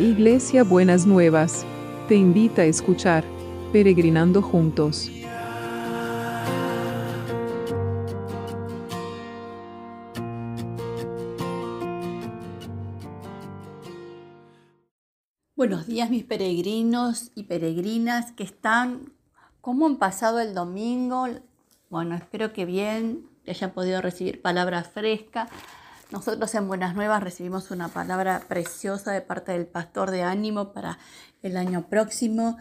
[0.00, 1.66] Iglesia Buenas Nuevas,
[2.08, 3.22] te invita a escuchar
[3.70, 5.10] Peregrinando Juntos.
[15.54, 19.12] Buenos días mis peregrinos y peregrinas que están,
[19.60, 21.26] ¿cómo han pasado el domingo?
[21.90, 25.50] Bueno, espero que bien, que hayan podido recibir palabra fresca.
[26.10, 30.98] Nosotros en Buenas Nuevas recibimos una palabra preciosa de parte del pastor de ánimo para
[31.40, 32.56] el año próximo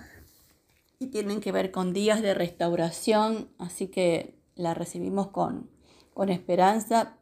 [0.99, 5.67] y tienen que ver con días de restauración, así que la recibimos con,
[6.13, 7.17] con esperanza,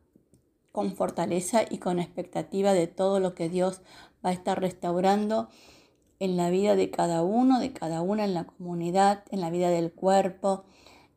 [0.73, 3.80] con fortaleza y con expectativa de todo lo que Dios
[4.25, 5.48] va a estar restaurando
[6.20, 9.70] en la vida de cada uno, de cada una en la comunidad, en la vida
[9.70, 10.66] del cuerpo,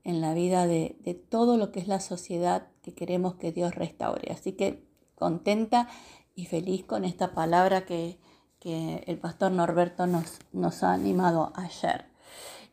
[0.05, 0.97] en la vida de,
[1.29, 4.31] todo lo que es la sociedad que queremos que Dios restaure.
[4.31, 4.89] Así que
[5.21, 5.87] contenta
[6.35, 8.19] y feliz con esta palabra que,
[8.63, 12.07] el pastor Norberto nos, nos ha animado ayer.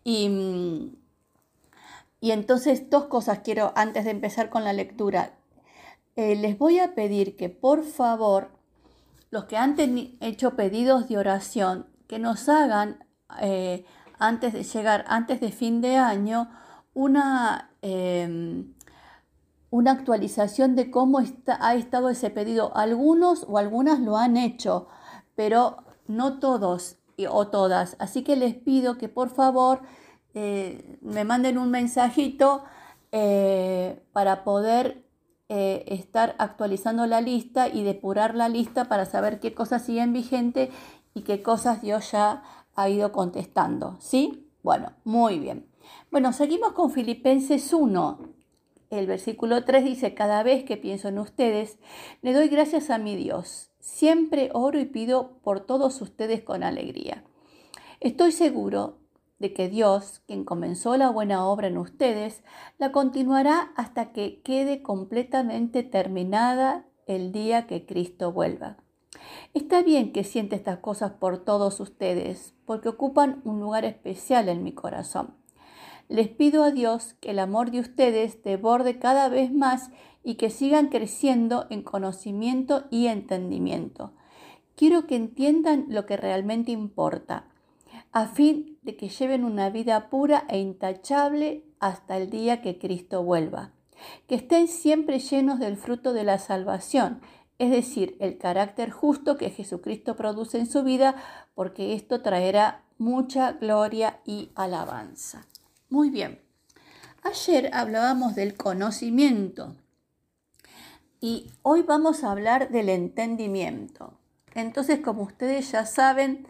[0.04, 0.98] Y,
[2.20, 5.38] y, entonces dos cosas quiero antes de empezar con la lectura.
[6.18, 8.50] Eh, les voy a pedir que por favor
[9.30, 9.78] los que han
[10.20, 13.06] hecho pedidos de oración, que nos hagan
[13.42, 13.86] eh,
[14.20, 16.50] antes de llegar, antes de fin de año,
[16.94, 18.74] una, em,
[19.70, 22.76] una actualización de cómo está, ha estado ese pedido.
[22.76, 24.88] Algunos o algunas lo han hecho,
[25.36, 26.98] pero no todos
[27.30, 27.96] o todas.
[28.00, 29.82] Así que les pido que por favor
[30.34, 32.64] eh, me manden un mensajito
[33.12, 35.04] eh, para poder
[35.50, 40.72] eh, estar actualizando la lista y depurar la lista para saber qué cosas siguen vigente
[41.14, 42.44] y qué cosas Dios ya
[42.76, 43.98] ha ido contestando.
[44.00, 44.52] ¿Sí?
[44.62, 45.68] Bueno, muy bien.
[46.12, 48.37] Bueno, seguimos con Filipenses 1.
[48.90, 51.78] El versículo 3 dice, cada vez que pienso en ustedes,
[52.22, 53.70] le doy gracias a mi Dios.
[53.80, 57.24] Siempre oro y pido por todos ustedes con alegría.
[58.00, 59.00] Estoy seguro
[59.40, 62.44] de que Dios, quien comenzó la buena obra en ustedes,
[62.78, 68.78] la continuará hasta que quede completamente terminada el día que Cristo vuelva.
[69.54, 74.64] Está bien que siente estas cosas por todos ustedes, porque ocupan un lugar especial en
[74.64, 75.36] mi corazón.
[76.10, 79.90] Les pido a Dios que el amor de ustedes deborde cada vez más
[80.24, 84.14] y que sigan creciendo en conocimiento y entendimiento.
[84.76, 87.46] Quiero que entiendan lo que realmente importa
[88.12, 93.24] a fin de que lleven una vida pura e intachable hasta el día que Cristo
[93.24, 93.72] vuelva.
[94.28, 97.22] Que estén siempre llenos del fruto de la salvación,
[97.60, 101.16] es decir, el carácter justo que Jesucristo produce en su vida,
[101.56, 105.48] porque esto traerá mucha gloria y alabanza.
[105.90, 106.42] Muy bien.
[107.24, 109.76] Ayer hablábamos del conocimiento
[111.20, 114.18] y hoy vamos a hablar del entendimiento.
[114.54, 116.48] Entonces, como ustedes ya saben,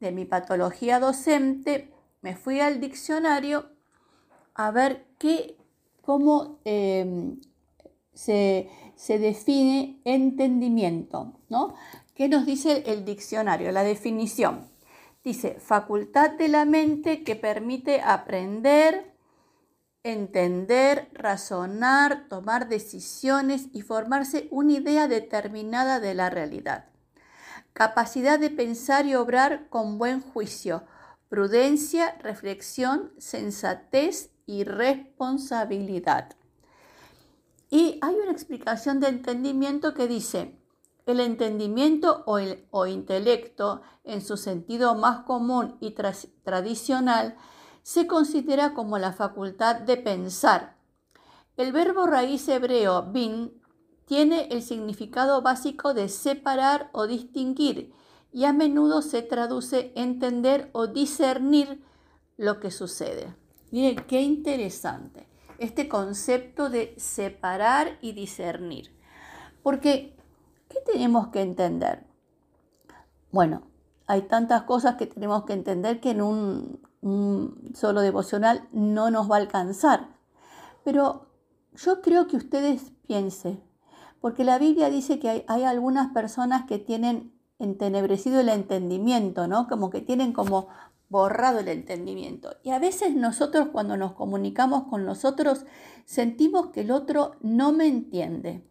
[0.00, 3.70] de mi patología docente, me fui al diccionario
[4.54, 5.56] a ver qué,
[6.00, 7.40] cómo em,
[8.12, 8.68] se,
[9.06, 11.74] define entendimiento, ¿no?
[12.14, 13.70] ¿Qué nos dice el diccionario?
[13.70, 14.71] La definición.
[15.24, 19.14] Dice, facultad de la mente que permite aprender,
[20.02, 26.92] entender, razonar, tomar decisiones y formarse una idea determinada de la realidad
[27.72, 30.84] capacidad de pensar y obrar con buen juicio,
[31.28, 36.34] prudencia, reflexión, sensatez y responsabilidad.
[37.70, 40.54] Y hay una explicación de entendimiento que dice,
[41.06, 45.94] el entendimiento o, el, o intelecto, en su sentido más común y
[46.44, 47.36] tradicional,
[47.82, 50.76] se considera como la facultad de pensar.
[51.56, 53.60] El verbo raíz hebreo bin
[54.06, 57.92] tiene el significado básico de separar o distinguir
[58.32, 61.84] y a menudo se traduce entender o discernir
[62.36, 63.36] lo que sucede.
[63.70, 68.90] Miren, qué interesante este concepto de separar y discernir.
[69.62, 70.16] Porque,
[70.72, 72.06] ¿qué tenemos que entender?
[73.30, 73.62] Bueno,
[74.06, 76.80] hay tantas cosas que tenemos que entender que en un,
[77.74, 80.08] solo devocional no nos va a alcanzar.
[80.84, 81.26] Pero
[81.74, 83.62] yo creo que ustedes piensen,
[84.20, 89.68] porque la Biblia dice que hay, algunas personas que tienen entenebrecido el entendimiento, ¿no?
[89.68, 90.68] Como que tienen como
[91.08, 92.56] borrado el entendimiento.
[92.62, 95.66] Y a veces nosotros cuando nos comunicamos con nosotros
[96.04, 98.66] sentimos que el otro no me entiende.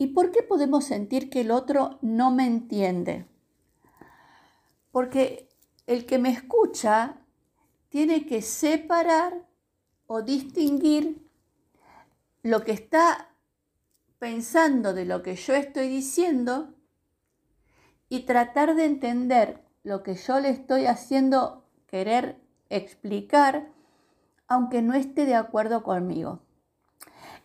[0.00, 3.26] ¿Y por qué podemos sentir que el otro no me entiende?
[4.92, 5.50] Porque
[5.86, 7.18] el que me escucha
[7.90, 9.46] tiene que separar
[10.06, 11.28] o distinguir
[12.42, 13.34] lo que está
[14.18, 16.72] pensando de lo que yo estoy diciendo
[18.08, 23.70] y tratar de entender lo que yo le estoy haciendo querer explicar,
[24.48, 26.40] aunque no esté de acuerdo conmigo.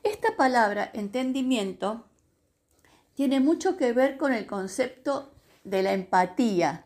[0.03, 2.05] Esta palabra, entendimiento,
[3.15, 5.31] tiene mucho que ver con el concepto
[5.63, 6.85] de la empatía,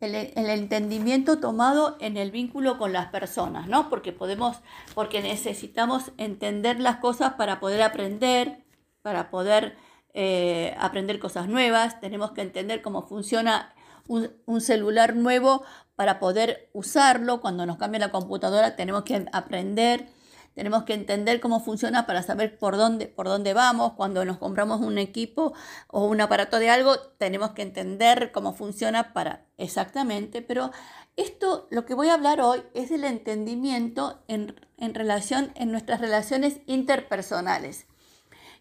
[0.00, 3.88] el, entendimiento tomado en el vínculo con las personas, ¿no?
[3.88, 4.58] Porque podemos,
[4.94, 8.62] porque necesitamos entender las cosas para poder aprender,
[9.00, 9.76] para poder
[10.12, 13.74] eh, aprender cosas nuevas, tenemos que entender cómo funciona
[14.08, 15.64] un, celular nuevo
[15.94, 17.40] para poder usarlo.
[17.40, 20.08] Cuando nos cambia la computadora tenemos que aprender,
[20.56, 23.92] tenemos que entender cómo funciona para saber por dónde, por dónde vamos.
[23.92, 25.52] Cuando nos compramos un equipo
[25.86, 30.40] o un aparato de algo, tenemos que entender cómo funciona para exactamente.
[30.40, 30.70] Pero
[31.16, 36.00] esto, lo que voy a hablar hoy, es del entendimiento en, en relación, en nuestras
[36.00, 37.84] relaciones interpersonales.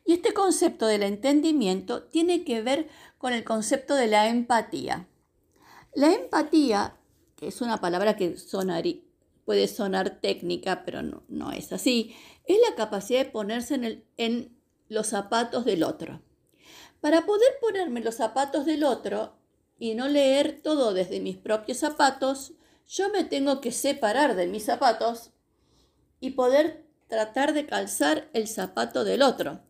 [0.04, 5.08] Y este concepto del entendimiento tiene que ver con el concepto de la empatía.
[5.94, 6.98] La empatía,
[7.38, 8.38] que es una palabra que
[9.46, 12.16] puede sonar técnica, pero no, es así,
[12.46, 14.58] es la capacidad de ponerse en, en
[14.90, 16.22] los zapatos del otro.
[17.00, 19.36] Para poder ponerme los zapatos del otro
[19.78, 22.54] y no leer todo desde mis propios zapatos,
[22.88, 25.32] yo me tengo que separar de mis zapatos
[26.20, 29.62] y poder tratar de calzar el zapato del otro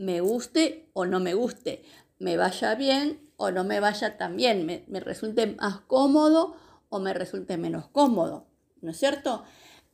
[0.00, 1.84] me guste o no me guste,
[2.18, 6.56] me vaya bien o no me vaya tan bien, me, resulte más cómodo
[6.88, 8.46] o me resulte menos cómodo,
[8.82, 9.44] ¿no es cierto?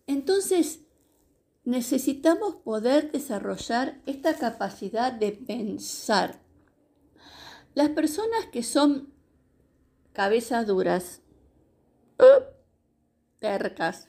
[0.06, 0.80] Entonces,
[1.64, 6.40] necesitamos poder desarrollar esta capacidad de pensar.
[7.74, 9.12] Las personas que son
[10.12, 11.20] cabezas duras,
[13.38, 14.08] tercas,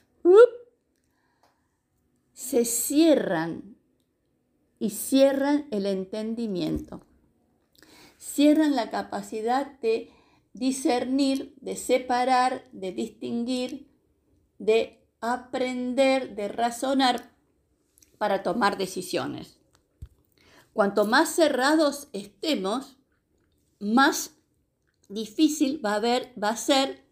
[2.32, 3.76] se cierran
[4.78, 7.04] y cierran el entendimiento.
[8.16, 10.12] Cierran la capacidad de
[10.52, 13.87] discernir, de separar, de distinguir,
[14.58, 17.32] de aprender, de razonar
[18.18, 19.58] para tomar decisiones.
[20.72, 22.96] Cuanto más cerrados estemos,
[23.80, 24.36] más
[25.08, 27.04] difícil va a, va a ser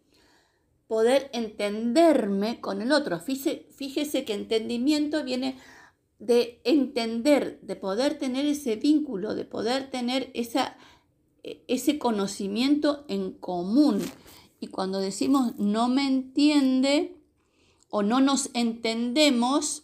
[0.87, 3.19] poder entenderme con el otro.
[3.19, 5.57] Fíjese, fíjese que entendimiento viene
[6.19, 10.77] de entender, de poder tener ese vínculo, de poder tener esa,
[11.43, 14.01] e, ese conocimiento en común.
[14.59, 17.16] Y cuando decimos no me entiende
[17.89, 19.83] o no nos entendemos,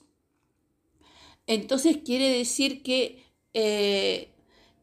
[1.48, 4.34] entonces quiere decir que, eh,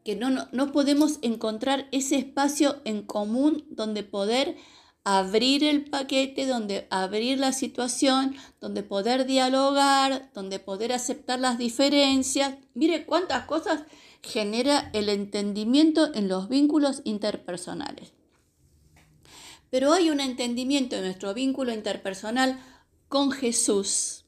[0.05, 4.57] que no, no, no podemos encontrar ese espacio en común donde poder
[5.05, 12.55] abrir el paquete, donde abrir la situación, donde poder dialogar, donde poder aceptar las diferencias.
[12.75, 13.83] Mire cuántas cosas
[14.23, 18.13] genera el entendimiento en los vínculos interpersonales.
[19.71, 22.59] Pero hay un entendimiento en nuestro vínculo interpersonal
[23.11, 24.25] con Jesús,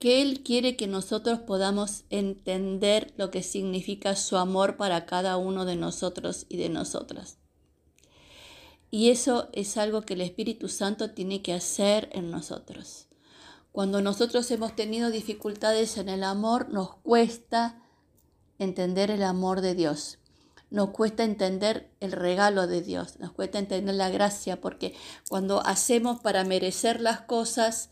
[0.00, 5.64] que Él quiere que nosotros podamos entender lo que significa su amor para cada uno
[5.64, 7.38] de nosotros y de nosotras.
[8.90, 13.06] Y eso es algo que el Espíritu Santo tiene que hacer en nosotros.
[13.70, 17.80] Cuando nosotros hemos tenido dificultades en el amor, nos cuesta
[18.58, 20.18] entender el amor de Dios.
[20.76, 24.94] Nos cuesta entender el regalo de Dios, nos cuesta entender la gracia, porque
[25.26, 27.88] cuando hacemos para merecer las cosas,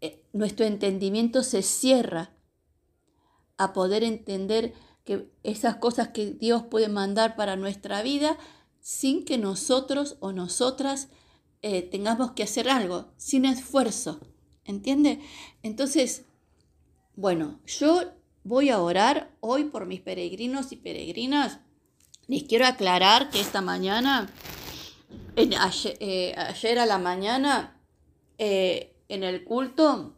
[0.00, 2.32] eh, nuestro entendimiento se cierra
[3.56, 4.74] a poder entender
[5.04, 8.36] que esas cosas que Dios puede mandar para nuestra vida
[8.80, 11.06] sin que nosotros o nosotras
[11.62, 14.18] eh, tengamos que hacer algo, sin esfuerzo.
[14.64, 15.20] ¿Entiende?
[15.62, 16.24] Entonces,
[17.14, 18.12] bueno, yo
[18.42, 21.60] voy a orar hoy por mis peregrinos y peregrinas.
[22.28, 24.28] Les quiero aclarar que esta mañana,
[25.36, 27.80] eh, ayer, a la mañana,
[28.38, 30.16] eh, en el culto,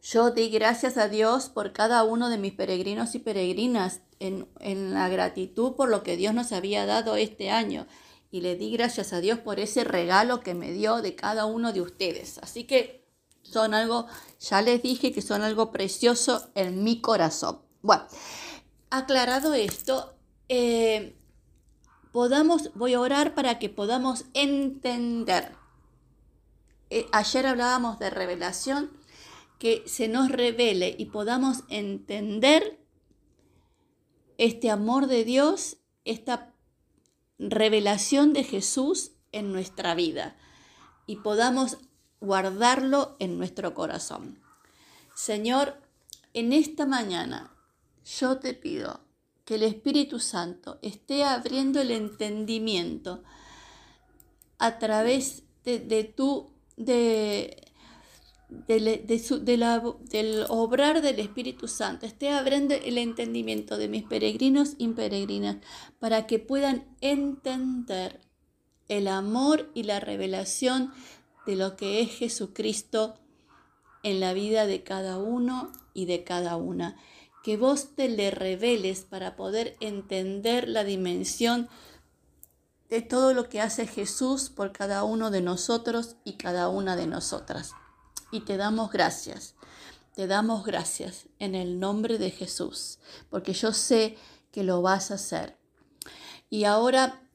[0.00, 4.46] yo di gracias a Dios por cada uno de mis peregrinos y peregrinas en,
[4.94, 7.88] la gratitud por lo que Dios nos había dado este año.
[8.30, 11.72] Y le di gracias a Dios por ese regalo que me dio de cada uno
[11.72, 12.38] de ustedes.
[12.38, 13.04] Así que
[13.42, 14.06] son algo,
[14.38, 17.62] ya les dije que son algo precioso en mi corazón.
[17.82, 18.04] Bueno,
[18.90, 20.15] aclarado esto,
[20.48, 21.16] eh,
[22.12, 25.54] podamos, voy a orar para que podamos entender.
[26.90, 28.90] Eh, ayer hablábamos de revelación,
[29.58, 32.78] que se nos revele y podamos entender
[34.38, 36.54] este amor de Dios, esta
[37.38, 40.36] revelación de Jesús en nuestra vida
[41.06, 41.78] y podamos
[42.20, 44.40] guardarlo en nuestro corazón.
[45.14, 45.80] Señor,
[46.34, 47.54] en esta mañana
[48.04, 49.05] yo te pido
[49.46, 53.22] que el Espíritu Santo esté abriendo el entendimiento
[54.58, 57.62] a través de, tu, de,
[58.48, 65.58] del obrar del Espíritu Santo, esté abriendo el entendimiento de mis peregrinos y peregrinas
[66.00, 68.20] para que puedan entender
[68.88, 70.92] el amor y la revelación
[71.46, 73.14] de lo que es Jesucristo
[74.02, 76.96] en la vida de cada uno y de cada una
[77.46, 81.68] que vos te le reveles para poder entender la dimensión
[82.90, 87.06] de todo lo que hace Jesús por cada uno de nosotros y cada una de
[87.06, 87.70] nosotras.
[88.32, 89.54] Y te damos gracias,
[90.16, 92.98] te damos gracias en el nombre de Jesús,
[93.30, 94.18] porque yo sé
[94.50, 95.56] que lo vas a hacer.
[96.50, 97.30] Y ahora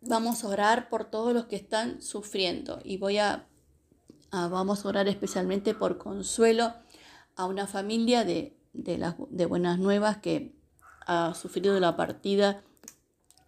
[0.00, 3.46] vamos a orar por todos los que están sufriendo y voy a,
[4.32, 6.74] a vamos a orar especialmente por consuelo
[7.36, 10.54] a una familia de de, las, de Buenas Nuevas que
[11.06, 12.62] ha sufrido la partida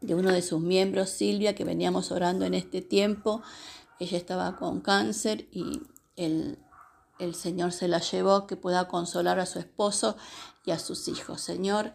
[0.00, 3.42] de uno de sus miembros, Silvia, que veníamos orando en este tiempo.
[3.98, 5.82] Ella estaba con cáncer y
[6.16, 6.58] el,
[7.18, 10.16] el Señor se la llevó, que pueda consolar a su esposo
[10.64, 11.40] y a sus hijos.
[11.40, 11.94] Señor,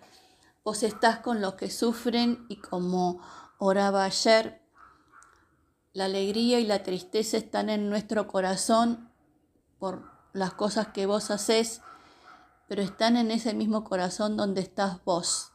[0.64, 3.22] vos estás con los que sufren y como
[3.60, 4.62] oraba ayer,
[5.94, 9.12] la alegría y la tristeza están en nuestro corazón
[9.80, 11.82] por las cosas que vos haces
[12.70, 15.52] pero están en ese mismo corazón donde estás vos,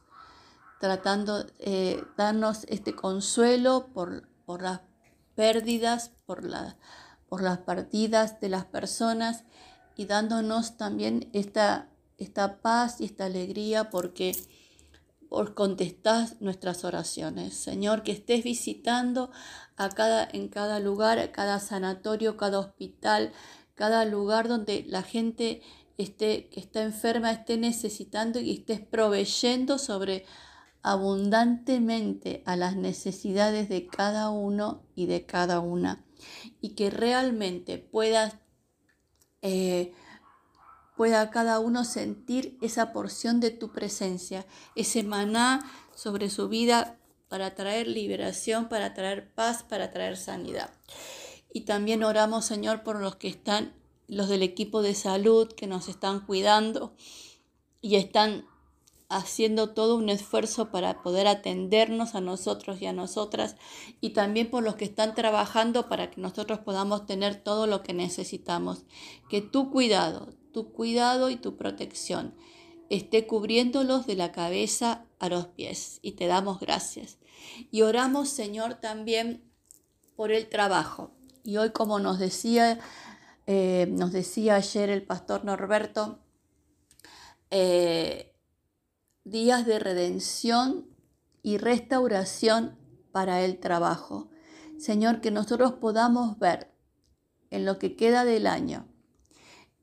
[0.81, 4.27] tratando de eh, darnos este consuelo por,
[4.61, 4.81] las
[5.33, 6.43] pérdidas, por,
[7.29, 9.45] por las partidas de las personas
[9.95, 14.35] y dándonos también esta, esta paz y esta alegría porque
[15.29, 17.55] por contestás nuestras oraciones.
[17.55, 19.31] Señor, que estés visitando
[19.77, 23.31] a cada, en cada lugar, cada sanatorio, cada hospital,
[23.75, 25.61] cada lugar donde la gente
[25.97, 30.25] esté, que está enferma esté necesitando y estés proveyendo sobre
[30.81, 36.05] abundantemente a las necesidades de cada uno y de cada una.
[36.61, 38.35] Y que realmente puedas,
[39.41, 39.93] eh,
[40.95, 46.97] pueda cada uno sentir esa porción de tu presencia, ese maná sobre su vida
[47.29, 50.69] para traer liberación, para traer paz, para traer sanidad.
[51.55, 53.73] Y también oramos, Señor, por los que están
[54.09, 56.93] los del equipo de salud que nos están cuidando
[57.79, 58.45] y están
[59.07, 63.55] haciendo todo un esfuerzo para poder atendernos a nosotros y a nosotras
[64.01, 67.93] y también por los que están trabajando para que nosotros podamos tener todo lo que
[67.93, 68.83] necesitamos.
[69.29, 72.35] Que tu cuidado, tu cuidado y tu protección
[72.89, 77.17] esté cubriéndolos de la cabeza a los pies y te damos gracias.
[77.71, 79.49] Y oramos, Señor, también
[80.17, 81.15] por el trabajo.
[81.45, 82.79] Y hoy, como nos decía
[83.47, 86.19] eh, nos decía ayer el pastor Norberto,
[87.51, 88.33] eh,
[89.23, 90.87] días de redención
[91.43, 92.75] y restauración
[93.11, 94.29] para el trabajo.
[94.79, 96.71] Señor, que nosotros podamos ver
[97.51, 98.87] en lo que queda del año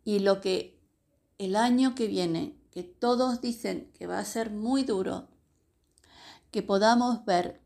[0.05, 0.81] y lo que
[1.39, 5.29] el año que viene, que todos dicen que va a ser muy duro,
[6.51, 7.63] que podamos ver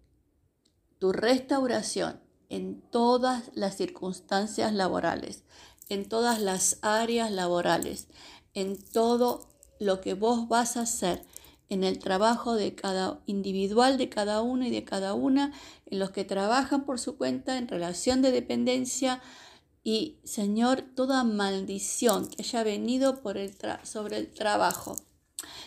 [0.99, 5.43] tu restauración en todas las circunstancias laborales,
[5.89, 8.09] en todas las áreas laborales,
[8.55, 9.49] en todo
[9.79, 11.23] lo que vos vas a hacer
[11.69, 15.53] en el trabajo de cada individual de cada uno y de cada una,
[15.87, 19.21] en los que trabajan por su cuenta en relación de dependencia.
[19.83, 24.97] Y Señor, toda maldición que haya venido por el sobre el trabajo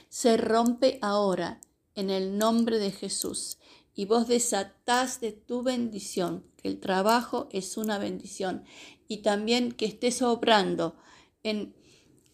[0.09, 1.61] se rompe ahora
[1.95, 3.57] en el nombre de Jesús.
[3.93, 8.63] Y vos desatás de tu bendición, que el trabajo es una bendición.
[9.07, 10.95] Y también que estés obrando
[11.43, 11.73] en,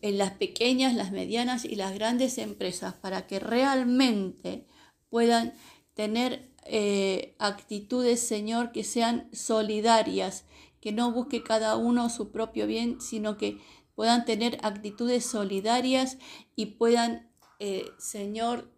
[0.02, 4.68] las pequeñas, las medianas y las grandes empresas para que realmente
[5.10, 5.54] puedan
[5.96, 10.46] tener eh, actitudes, Señor, que sean solidarias,
[10.80, 13.60] que no busque cada uno su propio bien, sino que
[13.96, 16.18] puedan tener actitudes solidarias
[16.56, 18.75] y puedan, eh, Señor,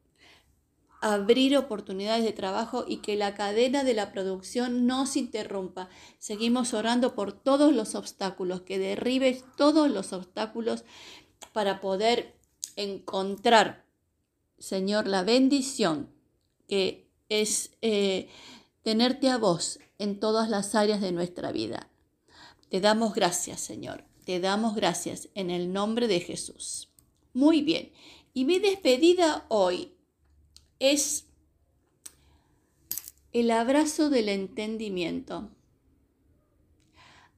[1.01, 5.89] abrir oportunidades de trabajo y que la cadena de la producción no se interrumpa.
[6.17, 10.83] Seguimos orando por todos los obstáculos, que derribes todos los obstáculos
[11.53, 12.35] para poder
[12.75, 13.85] encontrar,
[14.57, 16.09] Señor, la bendición
[16.67, 18.29] que es eh,
[18.83, 21.89] tenerte a vos en todas las áreas de nuestra vida.
[22.69, 24.03] Te damos gracias, Señor.
[24.25, 26.89] Te damos gracias en el nombre de Jesús.
[27.33, 27.93] Muy bien.
[28.33, 29.96] Y mi despedida hoy
[30.79, 31.25] es
[33.33, 35.49] el abrazo del entendimiento.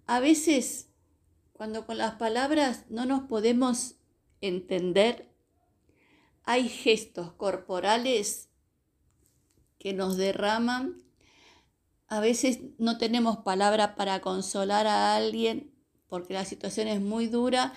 [0.06, 0.88] A veces,
[1.54, 3.96] cuando con las palabras no nos podemos
[4.42, 5.30] entender,
[6.44, 8.50] hay gestos corporales
[9.78, 11.04] que nos derraman.
[12.08, 15.72] A veces no tenemos palabra para consolar a alguien
[16.08, 17.74] porque la situación es muy dura.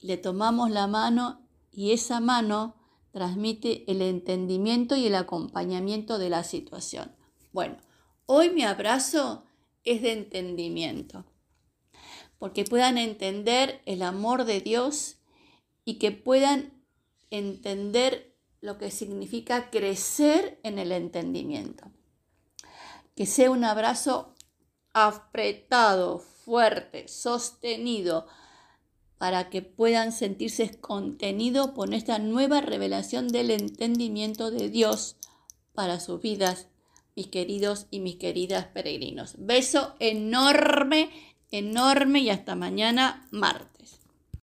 [0.00, 2.77] Le tomamos la mano y esa mano
[3.18, 7.10] transmite el entendimiento y el acompañamiento de la situación.
[7.50, 7.76] Bueno,
[8.26, 9.44] hoy mi abrazo
[9.82, 11.24] es de entendimiento,
[12.38, 15.16] porque puedan entender el amor de Dios
[15.84, 16.84] y que puedan
[17.30, 21.90] entender lo que significa crecer en el entendimiento.
[23.16, 24.36] Que sea un abrazo
[24.92, 28.28] apretado, fuerte, sostenido,
[29.18, 35.16] para que puedan sentirse contenidos por esta nueva revelación del entendimiento de Dios
[35.74, 36.68] para sus vidas,
[37.16, 39.34] mis queridos y mis queridas peregrinos.
[39.38, 41.10] Beso enorme,
[41.50, 43.77] enorme y hasta mañana martes.